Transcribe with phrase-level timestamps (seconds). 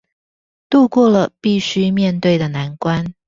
[0.67, 3.13] 渡過了必須面對的難關